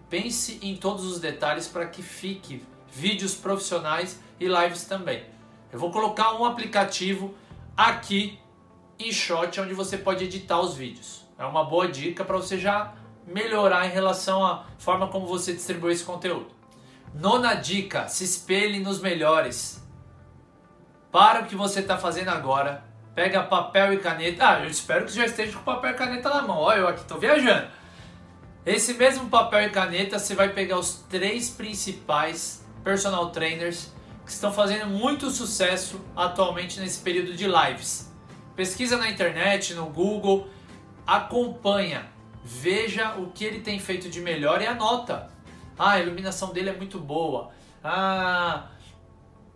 Pense 0.09 0.61
em 0.63 0.77
todos 0.77 1.05
os 1.05 1.19
detalhes 1.19 1.67
para 1.67 1.87
que 1.87 2.03
fique 2.03 2.65
vídeos 2.93 3.35
profissionais 3.35 4.21
e 4.39 4.47
lives 4.47 4.85
também. 4.85 5.25
Eu 5.73 5.79
vou 5.79 5.91
colocar 5.91 6.35
um 6.35 6.45
aplicativo 6.45 7.35
aqui 7.77 8.39
em 8.99 9.11
Shot 9.11 9.61
onde 9.61 9.75
você 9.75 9.99
pode 9.99 10.25
editar 10.25 10.61
os 10.61 10.75
vídeos. 10.75 11.25
É 11.39 11.45
uma 11.45 11.65
boa 11.65 11.89
dica 11.89 12.25
para 12.25 12.37
você 12.37 12.59
já 12.59 12.95
melhorar 13.27 13.87
em 13.87 13.91
relação 13.91 14.45
à 14.45 14.65
forma 14.79 15.09
como 15.09 15.27
você 15.27 15.53
distribui 15.53 15.93
esse 15.93 16.05
conteúdo. 16.05 16.49
Nona 17.15 17.55
dica: 17.55 18.09
se 18.09 18.25
espelhe 18.25 18.79
nos 18.79 19.01
melhores. 19.01 19.83
Para 21.11 21.43
o 21.43 21.47
que 21.47 21.57
você 21.57 21.81
está 21.81 21.97
fazendo 21.97 22.29
agora, 22.29 22.85
pega 23.15 23.43
papel 23.43 23.95
e 23.95 23.99
caneta. 23.99 24.49
Ah, 24.49 24.61
eu 24.61 24.71
espero 24.71 25.07
que 25.07 25.13
já 25.13 25.25
esteja 25.25 25.57
com 25.57 25.65
papel 25.65 25.93
e 25.93 25.95
caneta 25.95 26.29
na 26.29 26.43
mão. 26.43 26.59
Olha, 26.59 26.81
eu 26.81 26.89
aqui 26.89 27.01
estou 27.01 27.19
viajando. 27.19 27.69
Esse 28.65 28.95
mesmo 28.95 29.29
papel 29.29 29.63
e 29.63 29.71
caneta, 29.71 30.19
você 30.19 30.35
vai 30.35 30.49
pegar 30.51 30.79
os 30.79 31.05
três 31.09 31.49
principais 31.49 32.65
personal 32.83 33.31
trainers 33.31 33.93
que 34.25 34.33
estão 34.33 34.53
fazendo 34.53 34.89
muito 34.89 35.31
sucesso 35.31 36.01
atualmente 36.17 36.81
nesse 36.81 36.99
período 37.01 37.35
de 37.35 37.47
lives. 37.47 38.13
Pesquisa 38.57 38.97
na 38.97 39.09
internet, 39.09 39.73
no 39.73 39.87
Google, 39.87 40.49
acompanha, 41.07 42.07
veja 42.47 43.17
o 43.17 43.33
que 43.33 43.45
ele 43.45 43.61
tem 43.61 43.81
feito 43.81 44.09
de 44.09 44.21
melhor 44.21 44.63
e 44.63 44.67
anota. 44.67 45.29
Ah, 45.77 45.93
a 45.93 46.01
iluminação 46.01 46.53
dele 46.53 46.71
é 46.71 46.77
muito 46.77 46.97
boa. 46.97 47.51
A 47.83 48.69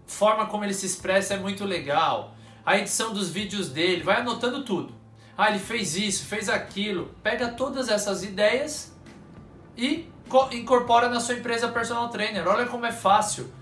forma 0.06 0.46
como 0.46 0.64
ele 0.64 0.74
se 0.74 0.86
expressa 0.86 1.34
é 1.34 1.38
muito 1.38 1.64
legal. 1.64 2.34
A 2.66 2.76
edição 2.76 3.12
dos 3.12 3.30
vídeos 3.30 3.68
dele, 3.68 4.02
vai 4.02 4.16
anotando 4.16 4.64
tudo. 4.64 4.92
Ah, 5.38 5.50
ele 5.50 5.60
fez 5.60 5.96
isso, 5.96 6.26
fez 6.26 6.48
aquilo. 6.48 7.14
Pega 7.22 7.52
todas 7.52 7.88
essas 7.88 8.24
ideias 8.24 8.92
e 9.76 10.10
incorpora 10.50 11.08
na 11.08 11.20
sua 11.20 11.36
empresa 11.36 11.68
personal 11.68 12.08
trainer. 12.08 12.46
Olha 12.48 12.66
como 12.66 12.84
é 12.86 12.92
fácil. 12.92 13.52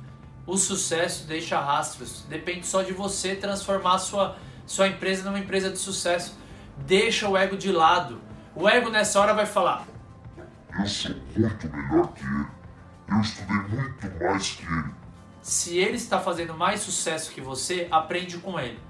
O 0.47 0.57
sucesso 0.57 1.27
deixa 1.27 1.61
rastros. 1.61 2.23
Depende 2.31 2.67
só 2.67 2.83
de 2.83 2.95
você 2.95 3.37
transformar 3.37 3.99
sua, 3.99 4.39
sua 4.67 4.89
empresa 4.89 5.23
numa 5.25 5.39
empresa 5.39 5.69
de 5.69 5.79
sucesso. 5.79 6.37
Deixa 6.79 7.29
o 7.29 7.37
ego 7.37 7.59
de 7.59 7.71
lado. 7.71 8.28
O 8.61 8.69
ego 8.69 8.91
nessa 8.91 9.21
hora 9.21 9.33
vai 9.35 9.47
falar: 9.47 9.87
Eu 10.77 10.85
sou 10.85 11.15
muito 11.37 11.69
melhor 11.69 12.13
que 12.13 12.25
ele. 12.25 12.47
Eu 13.09 13.21
estudei 13.21 13.57
muito 13.57 14.25
mais 14.25 14.51
que 14.51 14.65
ele. 14.65 14.95
Se 15.41 15.79
ele 15.79 15.97
está 15.97 16.19
fazendo 16.19 16.55
mais 16.55 16.81
sucesso 16.81 17.31
que 17.31 17.41
você, 17.41 17.87
aprende 17.89 18.37
com 18.39 18.59
ele. 18.59 18.81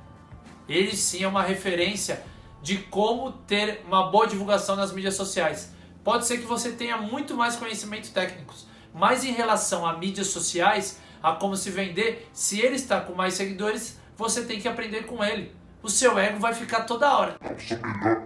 Ele 0.67 0.97
sim 0.97 1.23
é 1.23 1.29
uma 1.29 1.43
referência 1.43 2.25
de 2.63 2.79
como 2.79 3.31
ter 3.31 3.85
uma 3.87 4.11
boa 4.11 4.27
divulgação 4.27 4.75
nas 4.75 4.91
mídias 4.91 5.17
sociais. 5.17 5.75
Pode 6.03 6.27
ser 6.27 6.39
que 6.39 6.47
você 6.47 6.73
tenha 6.73 6.97
muito 6.97 7.37
mais 7.37 7.55
conhecimentos 7.55 8.09
técnicos, 8.09 8.67
mas 8.95 9.23
em 9.23 9.33
relação 9.33 9.87
a 9.87 9.99
mídias 9.99 10.29
sociais, 10.29 10.99
a 11.23 11.33
como 11.33 11.55
se 11.55 11.71
vender, 11.71 12.27
se 12.33 12.59
ele 12.59 12.77
está 12.77 13.03
com 13.03 13.13
mais 13.13 13.35
seguidores, 13.35 14.01
você 14.17 14.47
tem 14.47 14.59
que 14.59 14.67
aprender 14.67 15.05
com 15.05 15.23
ele. 15.23 15.55
O 15.83 15.89
seu 15.89 16.19
ego 16.19 16.39
vai 16.39 16.55
ficar 16.55 16.83
toda 16.83 17.17
hora. 17.17 17.37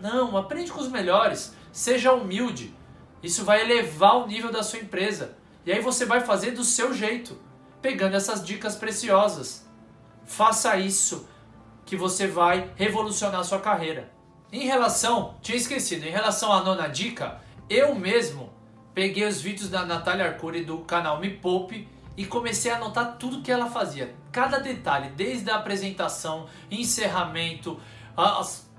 Não, 0.01 0.37
aprende 0.37 0.73
com 0.73 0.81
os 0.81 0.89
melhores. 0.89 1.55
Seja 1.71 2.13
humilde. 2.13 2.75
Isso 3.23 3.45
vai 3.45 3.61
elevar 3.61 4.17
o 4.17 4.27
nível 4.27 4.51
da 4.51 4.63
sua 4.63 4.79
empresa. 4.79 5.37
E 5.65 5.73
aí 5.73 5.81
você 5.81 6.05
vai 6.05 6.21
fazer 6.21 6.53
do 6.53 6.65
seu 6.65 6.93
jeito, 6.93 7.39
pegando 7.81 8.17
essas 8.17 8.45
dicas 8.45 8.75
preciosas. 8.75 9.67
Faça 10.25 10.77
isso 10.77 11.29
que 11.85 11.97
você 11.97 12.27
vai 12.27 12.71
revolucionar 12.75 13.41
a 13.41 13.45
sua 13.45 13.61
carreira. 13.61 14.11
Em 14.51 14.67
relação, 14.67 15.37
tinha 15.41 15.57
esquecido, 15.57 16.05
em 16.05 16.11
relação 16.11 16.53
à 16.53 16.63
nona 16.63 16.89
dica, 16.89 17.41
eu 17.71 17.95
mesmo 17.95 18.53
peguei 18.93 19.27
os 19.27 19.41
vídeos 19.41 19.69
da 19.69 19.85
Natália 19.85 20.27
Arcuri 20.27 20.65
do 20.65 20.79
canal 20.79 21.21
Me 21.21 21.31
Poupe 21.31 21.89
e 22.17 22.27
comecei 22.27 22.71
a 22.71 22.77
anotar 22.77 23.17
tudo 23.19 23.43
que 23.43 23.51
ela 23.51 23.71
fazia. 23.71 24.15
Cada 24.31 24.59
detalhe, 24.59 25.11
desde 25.11 25.51
a 25.51 25.57
apresentação, 25.57 26.47
encerramento, 26.71 27.81
as 28.17 28.71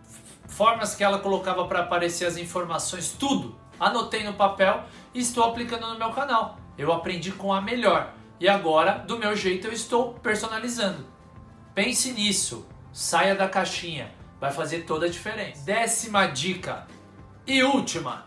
formas 0.47 0.95
que 0.95 1.03
ela 1.03 1.19
colocava 1.19 1.65
para 1.67 1.81
aparecer 1.81 2.25
as 2.25 2.37
informações, 2.37 3.11
tudo. 3.11 3.55
Anotei 3.79 4.23
no 4.23 4.33
papel 4.33 4.83
e 5.13 5.19
estou 5.19 5.43
aplicando 5.43 5.87
no 5.87 5.97
meu 5.97 6.11
canal. 6.11 6.57
Eu 6.77 6.91
aprendi 6.91 7.31
com 7.31 7.51
a 7.51 7.61
melhor 7.61 8.13
e 8.39 8.47
agora, 8.47 8.99
do 8.99 9.17
meu 9.17 9.35
jeito, 9.35 9.67
eu 9.67 9.73
estou 9.73 10.13
personalizando. 10.15 11.05
Pense 11.73 12.11
nisso, 12.11 12.67
saia 12.91 13.35
da 13.35 13.47
caixinha 13.49 14.11
vai 14.43 14.51
fazer 14.51 14.81
toda 14.81 15.05
a 15.05 15.09
diferença. 15.09 15.63
Décima 15.63 16.25
dica 16.25 16.85
e 17.47 17.63
última: 17.63 18.25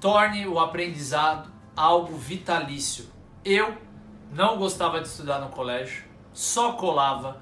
torne 0.00 0.44
o 0.44 0.58
aprendizado 0.58 1.52
algo 1.76 2.16
vitalício. 2.16 3.06
Eu 3.44 3.76
não 4.32 4.56
gostava 4.56 5.00
de 5.00 5.08
estudar 5.08 5.40
no 5.40 5.48
colégio, 5.48 6.04
só 6.32 6.72
colava. 6.72 7.40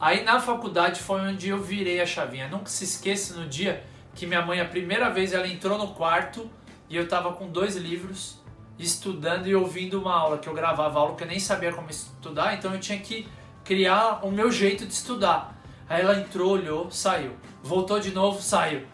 Aí 0.00 0.24
na 0.24 0.40
faculdade 0.40 1.00
foi 1.00 1.20
onde 1.20 1.50
eu 1.50 1.62
virei 1.62 2.00
a 2.00 2.06
chavinha. 2.06 2.48
Nunca 2.48 2.66
se 2.66 2.84
esqueça 2.84 3.38
no 3.38 3.46
dia 3.46 3.84
que 4.14 4.26
minha 4.26 4.40
mãe, 4.40 4.60
a 4.60 4.64
primeira 4.64 5.10
vez, 5.10 5.32
ela 5.32 5.46
entrou 5.46 5.76
no 5.76 5.88
quarto 5.88 6.50
e 6.88 6.96
eu 6.96 7.06
tava 7.06 7.32
com 7.32 7.48
dois 7.48 7.76
livros 7.76 8.42
estudando 8.78 9.46
e 9.46 9.54
ouvindo 9.54 10.00
uma 10.00 10.14
aula 10.14 10.38
que 10.38 10.48
eu 10.48 10.54
gravava 10.54 10.98
aula 11.00 11.14
que 11.14 11.24
eu 11.24 11.28
nem 11.28 11.38
sabia 11.38 11.72
como 11.72 11.90
estudar, 11.90 12.54
então 12.54 12.72
eu 12.72 12.80
tinha 12.80 12.98
que 12.98 13.28
criar 13.64 14.24
o 14.24 14.30
meu 14.30 14.50
jeito 14.50 14.86
de 14.86 14.92
estudar. 14.92 15.60
Aí 15.88 16.00
ela 16.00 16.18
entrou, 16.18 16.52
olhou, 16.52 16.90
saiu. 16.90 17.36
Voltou 17.62 18.00
de 18.00 18.12
novo, 18.12 18.40
saiu. 18.40 18.86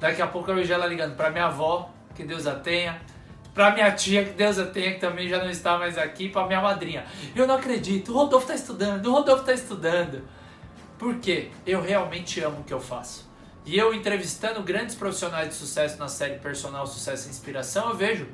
Daqui 0.00 0.20
a 0.20 0.26
pouco 0.26 0.50
eu 0.50 0.56
vejo 0.56 0.72
ela 0.72 0.86
ligando 0.86 1.14
para 1.14 1.30
minha 1.30 1.46
avó, 1.46 1.90
que 2.14 2.24
Deus 2.24 2.46
a 2.46 2.54
tenha. 2.54 3.00
Para 3.56 3.70
minha 3.70 3.90
tia, 3.90 4.22
que 4.22 4.32
Deus 4.32 4.58
a 4.58 4.66
tenha, 4.66 4.92
que 4.92 5.00
também 5.00 5.26
já 5.30 5.38
não 5.38 5.48
está 5.48 5.78
mais 5.78 5.96
aqui. 5.96 6.28
Para 6.28 6.46
minha 6.46 6.60
madrinha. 6.60 7.06
Eu 7.34 7.46
não 7.46 7.54
acredito, 7.54 8.12
o 8.12 8.14
Rodolfo 8.14 8.44
está 8.44 8.54
estudando, 8.54 9.06
o 9.06 9.12
Rodolfo 9.12 9.40
está 9.40 9.54
estudando. 9.54 10.22
Por 10.98 11.14
quê? 11.20 11.50
Eu 11.64 11.80
realmente 11.80 12.38
amo 12.42 12.60
o 12.60 12.64
que 12.64 12.74
eu 12.74 12.78
faço. 12.78 13.26
E 13.64 13.78
eu 13.78 13.94
entrevistando 13.94 14.62
grandes 14.62 14.94
profissionais 14.94 15.48
de 15.48 15.54
sucesso 15.54 15.98
na 15.98 16.06
série 16.06 16.38
Personal 16.38 16.86
Sucesso 16.86 17.28
e 17.28 17.30
Inspiração, 17.30 17.88
eu 17.88 17.96
vejo 17.96 18.28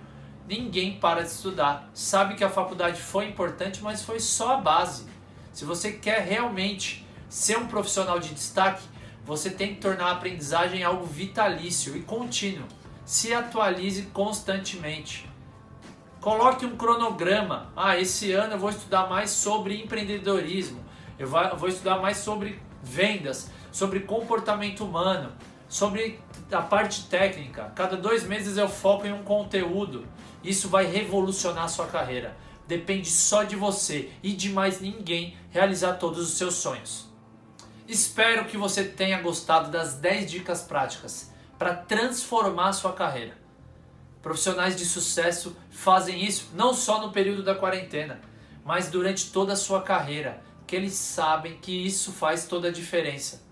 ninguém 0.49 0.99
para 0.99 1.23
de 1.23 1.29
estudar. 1.31 1.89
Sabe 1.95 2.35
que 2.35 2.43
a 2.43 2.51
faculdade 2.51 3.01
foi 3.01 3.29
importante, 3.29 3.81
mas 3.81 4.03
foi 4.03 4.19
só 4.19 4.55
a 4.55 4.57
base. 4.57 5.07
Se 5.53 5.65
você 5.65 5.93
quer 5.93 6.23
realmente 6.23 7.07
ser 7.29 7.57
um 7.59 7.69
profissional 7.69 8.19
de 8.19 8.35
destaque, 8.35 8.83
você 9.25 9.51
tem 9.51 9.77
que 9.77 9.81
tornar 9.81 10.07
a 10.07 10.13
aprendizagem 10.15 10.83
algo 10.83 11.07
vitalício 11.07 11.97
e 11.97 12.01
contínuo. 12.01 12.67
Se 13.05 13.35
atualize 13.35 14.03
constantemente. 14.13 15.29
Coloque 16.21 16.65
um 16.65 16.77
cronograma. 16.77 17.73
Ah, 17.77 17.99
esse 17.99 18.33
ano 18.33 18.55
eu 18.55 18.59
vou 18.59 18.71
estudar 18.71 19.09
mais 19.09 19.31
sobre 19.31 19.83
empreendedorismo. 19.83 20.81
Eu 21.19 21.29
vou 21.29 21.69
estudar 21.69 21.99
mais 21.99 22.19
sobre 22.19 22.63
vendas, 22.83 23.51
sobre 23.73 24.01
comportamento 24.01 24.85
humano, 24.85 25.33
sobre 25.69 26.21
a 26.51 26.63
parte 26.63 27.07
técnica. 27.07 27.73
Cada 27.75 27.97
dois 27.97 28.25
meses 28.25 28.57
eu 28.57 28.69
foco 28.69 29.05
em 29.07 29.13
um 29.13 29.25
conteúdo. 29.25 30.07
Isso 30.45 30.69
vai 30.69 30.87
revolucionar 30.87 31.65
a 31.65 31.69
sua 31.69 31.87
carreira. 31.87 32.37
Depende 32.69 33.11
só 33.11 33.43
de 33.43 33.57
você 33.57 34.11
e 34.23 34.33
de 34.33 34.51
mais 34.51 34.81
ninguém 34.81 35.37
realizar 35.51 35.95
todos 35.95 36.21
os 36.21 36.35
seus 36.39 36.55
sonhos. 36.55 37.11
Espero 37.89 38.45
que 38.45 38.57
você 38.57 38.85
tenha 38.85 39.21
gostado 39.21 39.73
das 39.73 39.95
10 39.95 40.31
dicas 40.31 40.63
práticas 40.63 41.32
para 41.63 41.77
transformar 41.77 42.71
a 42.71 42.73
sua 42.73 42.93
carreira. 42.93 43.39
Profissionais 44.21 44.75
de 44.75 44.85
sucesso 44.85 45.57
fazem 45.71 46.25
isso 46.25 46.51
não 46.55 46.75
só 46.75 47.01
no 47.01 47.13
período 47.13 47.45
da 47.45 47.55
quarentena, 47.55 48.21
mas 48.65 48.91
durante 48.91 49.31
toda 49.31 49.53
a 49.53 49.57
sua 49.57 49.81
carreira, 49.81 50.43
que 50.67 50.75
eles 50.75 50.95
sabem 50.95 51.59
que 51.59 51.87
isso 51.87 52.11
faz 52.11 52.47
toda 52.47 52.67
a 52.67 52.73
diferença. 52.73 53.45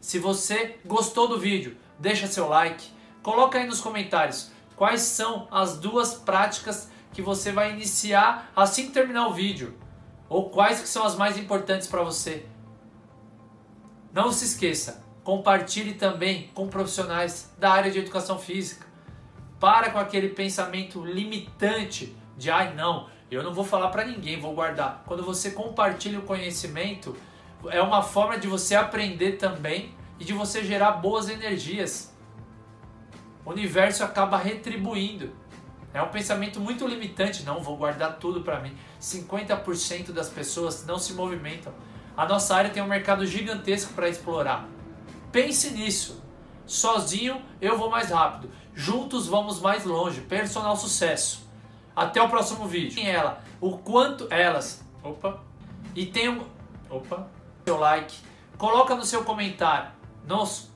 Se 0.00 0.18
você 0.18 0.78
gostou 0.82 1.28
do 1.28 1.38
vídeo, 1.38 1.76
deixa 1.98 2.26
seu 2.26 2.48
like, 2.48 2.88
coloca 3.22 3.58
aí 3.58 3.66
nos 3.66 3.82
comentários 3.82 4.50
quais 4.74 5.02
são 5.02 5.46
as 5.50 5.76
duas 5.76 6.14
práticas 6.14 6.90
que 7.12 7.20
você 7.20 7.52
vai 7.52 7.70
iniciar 7.70 8.50
assim 8.56 8.86
que 8.86 8.92
terminar 8.92 9.28
o 9.28 9.34
vídeo, 9.34 9.76
ou 10.26 10.48
quais 10.48 10.80
que 10.80 10.88
são 10.88 11.04
as 11.04 11.16
mais 11.16 11.36
importantes 11.36 11.86
para 11.86 12.02
você. 12.02 12.46
Não 14.10 14.32
se 14.32 14.46
esqueça, 14.46 15.06
compartilhe 15.28 15.92
também 15.92 16.50
com 16.54 16.68
profissionais 16.68 17.52
da 17.58 17.70
área 17.70 17.90
de 17.90 17.98
educação 17.98 18.38
física. 18.38 18.86
Para 19.60 19.90
com 19.90 19.98
aquele 19.98 20.30
pensamento 20.30 21.04
limitante 21.04 22.16
de 22.38 22.50
ai 22.50 22.72
não, 22.74 23.10
eu 23.30 23.42
não 23.42 23.52
vou 23.52 23.62
falar 23.62 23.88
para 23.88 24.06
ninguém, 24.06 24.40
vou 24.40 24.54
guardar. 24.54 25.02
Quando 25.04 25.22
você 25.22 25.50
compartilha 25.50 26.18
o 26.18 26.22
conhecimento, 26.22 27.14
é 27.68 27.82
uma 27.82 28.02
forma 28.02 28.38
de 28.38 28.48
você 28.48 28.74
aprender 28.74 29.32
também 29.32 29.94
e 30.18 30.24
de 30.24 30.32
você 30.32 30.64
gerar 30.64 30.92
boas 30.92 31.28
energias. 31.28 32.16
O 33.44 33.50
universo 33.50 34.02
acaba 34.02 34.38
retribuindo. 34.38 35.30
É 35.92 36.00
um 36.00 36.08
pensamento 36.08 36.58
muito 36.58 36.86
limitante, 36.86 37.42
não 37.42 37.62
vou 37.62 37.76
guardar 37.76 38.16
tudo 38.16 38.40
para 38.40 38.60
mim. 38.60 38.74
50% 38.98 40.10
das 40.10 40.30
pessoas 40.30 40.86
não 40.86 40.98
se 40.98 41.12
movimentam. 41.12 41.74
A 42.16 42.24
nossa 42.24 42.56
área 42.56 42.70
tem 42.70 42.82
um 42.82 42.88
mercado 42.88 43.26
gigantesco 43.26 43.92
para 43.92 44.08
explorar. 44.08 44.77
Pense 45.32 45.70
nisso. 45.70 46.22
Sozinho 46.66 47.42
eu 47.60 47.78
vou 47.78 47.90
mais 47.90 48.10
rápido. 48.10 48.50
Juntos 48.74 49.26
vamos 49.26 49.60
mais 49.60 49.84
longe. 49.84 50.20
Personal 50.20 50.76
sucesso. 50.76 51.48
Até 51.96 52.22
o 52.22 52.28
próximo 52.28 52.66
vídeo. 52.66 52.94
Tem 52.94 53.10
ela, 53.10 53.42
o 53.60 53.76
quanto 53.78 54.28
elas. 54.30 54.84
Opa. 55.02 55.40
E 55.94 56.06
tem 56.06 56.28
um. 56.28 56.44
Opa. 56.88 57.26
Seu 57.64 57.78
like. 57.78 58.14
Coloca 58.56 58.94
no 58.94 59.04
seu 59.04 59.24
comentário. 59.24 59.90
Nos. 60.26 60.70